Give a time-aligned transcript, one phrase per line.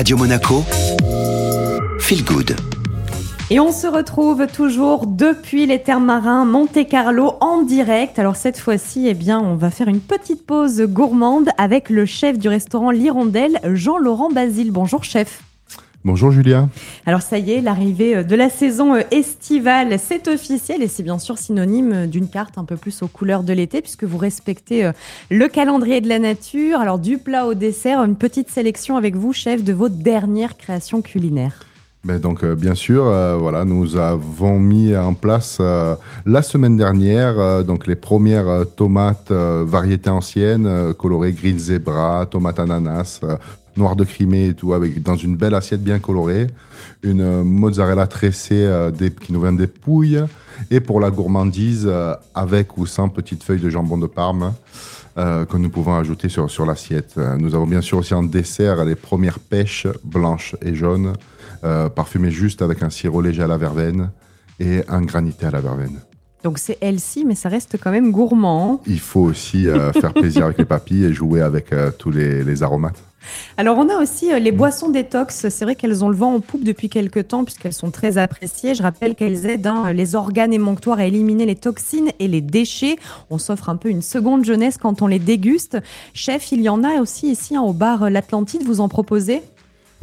[0.00, 0.64] Radio Monaco,
[1.98, 2.56] Feel Good.
[3.50, 8.18] Et on se retrouve toujours depuis les terres marins Monte Carlo en direct.
[8.18, 12.38] Alors cette fois-ci, eh bien, on va faire une petite pause gourmande avec le chef
[12.38, 14.70] du restaurant L'Hirondelle, Jean-Laurent Basile.
[14.70, 15.42] Bonjour chef.
[16.02, 16.66] Bonjour Julia.
[17.04, 21.36] Alors ça y est, l'arrivée de la saison estivale, c'est officiel et c'est bien sûr
[21.36, 24.92] synonyme d'une carte un peu plus aux couleurs de l'été puisque vous respectez euh,
[25.30, 26.80] le calendrier de la nature.
[26.80, 31.02] Alors du plat au dessert, une petite sélection avec vous, chef, de vos dernières créations
[31.02, 31.66] culinaires.
[32.02, 36.78] Ben donc euh, bien sûr, euh, voilà, nous avons mis en place euh, la semaine
[36.78, 43.20] dernière donc les premières tomates variétés anciennes, colorées green zebra, tomate ananas,
[43.76, 46.46] noir de Crimée et tout, avec dans une belle assiette bien colorée,
[47.02, 50.24] une mozzarella tressée des, qui nous vient des Pouilles,
[50.70, 51.90] et pour la gourmandise
[52.34, 54.54] avec ou sans petites feuilles de jambon de Parme.
[55.16, 57.16] que nous pouvons ajouter sur, sur l'assiette.
[57.38, 61.12] Nous avons bien sûr aussi en dessert les premières pêches blanches et jaunes
[61.62, 64.10] euh, parfumé juste avec un sirop léger à la verveine
[64.58, 66.00] et un granité à la verveine.
[66.42, 68.80] Donc c'est healthy, mais ça reste quand même gourmand.
[68.86, 72.62] Il faut aussi euh, faire plaisir avec les papilles et jouer avec euh, tous les,
[72.62, 73.02] aromates.
[73.58, 75.50] Alors on a aussi les boissons détox.
[75.50, 78.74] C'est vrai qu'elles ont le vent en poupe depuis quelques temps puisqu'elles sont très appréciées.
[78.74, 82.96] Je rappelle qu'elles aident hein, les organes émonctoires à éliminer les toxines et les déchets.
[83.28, 85.76] On s'offre un peu une seconde jeunesse quand on les déguste.
[86.14, 88.62] Chef, il y en a aussi ici hein, au bar L'Atlantide.
[88.64, 89.42] Vous en proposez?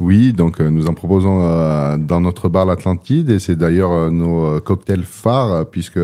[0.00, 4.10] Oui, donc euh, nous en proposons euh, dans notre bar l'Atlantide et c'est d'ailleurs euh,
[4.10, 5.98] nos cocktails phares puisque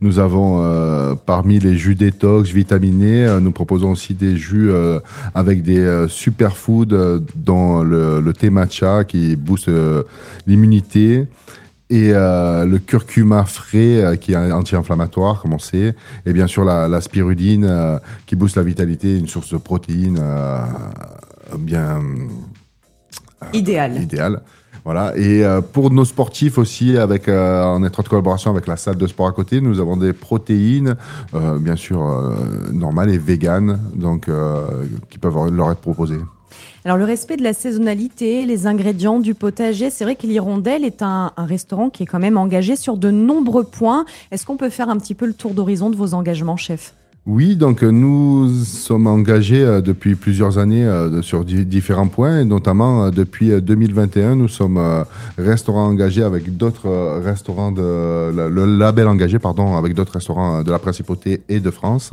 [0.00, 4.70] nous avons parmi les jus détox vitaminés, nous proposons aussi des jus
[5.34, 9.70] avec des superfoods dont le, le, thé matcha qui booste
[10.46, 11.26] l'immunité
[11.90, 15.94] et le curcuma frais qui est anti-inflammatoire comme on sait
[16.26, 20.20] et bien sûr la, la spiruline qui booste la vitalité, une source de protéines
[21.58, 22.00] bien
[23.52, 24.02] idéal.
[24.02, 24.42] Idéal.
[24.86, 25.16] Voilà.
[25.16, 29.06] Et euh, pour nos sportifs aussi, avec euh, en étroite collaboration avec la salle de
[29.08, 30.94] sport à côté, nous avons des protéines,
[31.34, 31.98] euh, bien sûr
[32.72, 34.30] normales et véganes, donc
[35.10, 36.20] qui peuvent leur être proposées.
[36.84, 41.02] Alors le respect de la saisonnalité, les ingrédients du potager, c'est vrai que l'Hirondelle est
[41.02, 44.04] un, un, restaurant qui est quand même engagé sur de nombreux points.
[44.30, 46.94] Est-ce qu'on peut faire un petit peu le tour d'horizon de vos engagements, chef?
[47.26, 53.10] Oui, donc euh, nous sommes engagés euh, depuis plusieurs années euh, sur différents points, notamment
[53.10, 54.80] depuis 2021, nous sommes
[55.36, 60.78] restaurants engagés avec d'autres restaurants de le label engagé, pardon, avec d'autres restaurants de la
[60.78, 62.12] principauté et de France.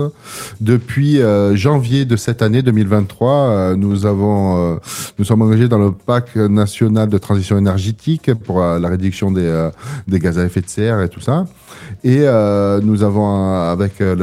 [0.59, 1.19] Depuis
[1.53, 4.79] janvier de cette année 2023, nous avons
[5.19, 9.69] nous sommes engagés dans le pacte national de transition énergétique pour la réduction des,
[10.07, 11.45] des gaz à effet de serre et tout ça.
[12.03, 12.25] Et
[12.83, 14.15] nous avons avec le,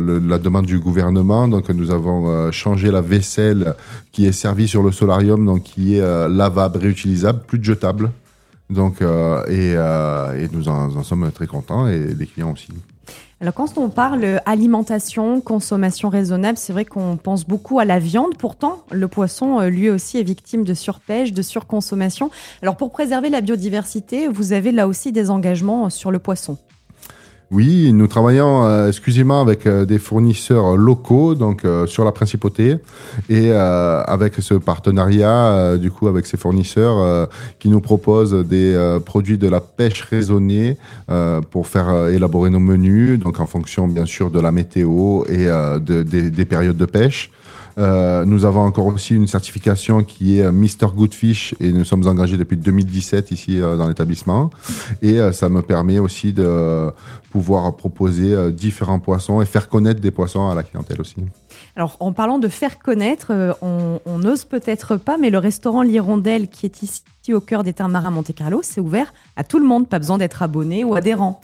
[0.00, 1.48] le, la demande du gouvernement.
[1.48, 3.74] Donc, nous avons euh, changé la vaisselle
[4.12, 8.10] qui est servie sur le solarium, donc qui est euh, lavable, réutilisable, plus de jetable.
[8.70, 12.68] Donc, euh, et, nous en, sommes très contents et les clients aussi.
[13.40, 18.36] Alors quand on parle alimentation, consommation raisonnable, c'est vrai qu'on pense beaucoup à la viande.
[18.36, 22.30] Pourtant, le poisson, lui aussi, est victime de surpêche, de surconsommation.
[22.62, 26.58] Alors pour préserver la biodiversité, vous avez là aussi des engagements sur le poisson.
[27.50, 32.76] Oui, nous travaillons euh, exclusivement avec euh, des fournisseurs locaux, donc euh, sur la principauté,
[33.30, 37.28] et avec ce partenariat, du coup, avec ces fournisseurs
[37.58, 40.76] qui nous proposent des produits de la pêche raisonnée
[41.50, 46.02] pour faire élaborer nos menus, donc en fonction bien sûr de la météo et de,
[46.02, 47.30] des périodes de pêche.
[47.78, 52.06] Euh, nous avons encore aussi une certification qui est euh, Mr Goodfish et nous sommes
[52.08, 54.50] engagés depuis 2017 ici euh, dans l'établissement.
[55.00, 56.90] Et ça me permet aussi de
[57.30, 61.16] pouvoir proposer différents poissons et faire connaître des poissons à la clientèle aussi.
[61.76, 66.66] Alors, en parlant de faire connaître, on n'ose peut-être pas, mais le restaurant L'Hirondelle, qui
[66.66, 69.88] est ici au cœur des terres marins Monte Carlo, c'est ouvert à tout le monde,
[69.88, 71.40] pas besoin d'être abonné ou adhérent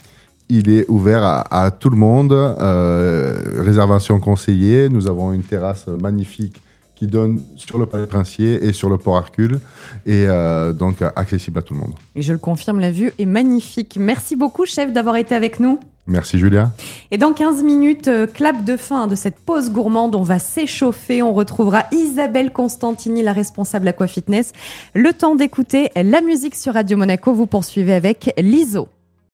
[0.49, 2.31] il est ouvert à, tout le monde.
[2.31, 4.89] Euh, réservation conseillée.
[4.89, 6.61] Nous avons une terrasse magnifique
[6.95, 9.59] qui donne sur le Palais Princier et sur le Port Hercule
[10.05, 11.93] et euh, donc accessible à tout le monde.
[12.15, 13.97] Et je le confirme, la vue est magnifique.
[13.99, 15.79] Merci beaucoup, chef, d'avoir été avec nous.
[16.07, 16.71] Merci Julia.
[17.09, 21.23] Et dans 15 minutes, euh, clap de fin de cette pause gourmande, on va s'échauffer.
[21.23, 24.53] On retrouvera Isabelle Constantini, la responsable Aquafitness.
[24.93, 27.33] Le temps d'écouter la musique sur Radio Monaco.
[27.33, 28.87] Vous poursuivez avec l'ISO.